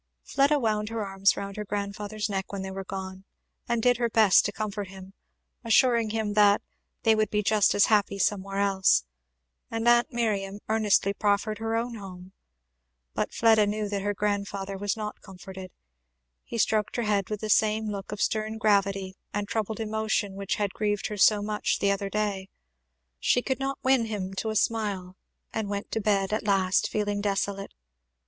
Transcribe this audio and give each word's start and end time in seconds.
Fleda 0.23 0.57
wound 0.57 0.89
her 0.89 1.05
arms 1.05 1.37
round 1.37 1.57
her 1.57 1.63
grandfather's 1.63 2.27
neck 2.27 2.51
when 2.51 2.63
they 2.63 2.71
were 2.71 2.83
gone, 2.83 3.23
and 3.69 3.83
did 3.83 3.97
her 3.97 4.09
best 4.09 4.43
to 4.45 4.51
comfort 4.51 4.87
him, 4.87 5.13
assuring 5.63 6.09
him 6.09 6.33
that 6.33 6.63
"they 7.03 7.13
would 7.13 7.29
be 7.29 7.43
just 7.43 7.75
as 7.75 7.85
happy 7.85 8.17
somewhere 8.17 8.57
else." 8.57 9.03
And 9.69 9.87
aunt 9.87 10.11
Miriam 10.11 10.57
earnestly 10.67 11.13
proffered 11.13 11.59
her 11.59 11.75
own 11.75 11.93
home. 11.93 12.31
But 13.13 13.31
Fleda 13.31 13.67
knew 13.67 13.87
that 13.89 14.01
her 14.01 14.15
grandfather 14.15 14.75
was 14.75 14.97
not 14.97 15.21
comforted. 15.21 15.69
He 16.43 16.57
stroked 16.57 16.95
her 16.95 17.03
head 17.03 17.29
with 17.29 17.41
the 17.41 17.49
same 17.51 17.85
look 17.91 18.11
of 18.11 18.23
stern 18.23 18.57
gravity 18.57 19.17
and 19.35 19.47
troubled 19.47 19.79
emotion 19.79 20.33
which 20.33 20.55
had 20.55 20.73
grieved 20.73 21.09
her 21.09 21.17
so 21.17 21.43
much 21.43 21.77
the 21.77 21.91
other 21.91 22.09
day. 22.09 22.49
She 23.19 23.43
could 23.43 23.59
not 23.59 23.77
win 23.83 24.05
him 24.05 24.33
to 24.37 24.49
a 24.49 24.55
smile, 24.55 25.15
and 25.53 25.69
went 25.69 25.91
to 25.91 26.01
bed 26.01 26.33
at 26.33 26.41
last 26.47 26.89
feeling 26.89 27.21
desolate. 27.21 27.71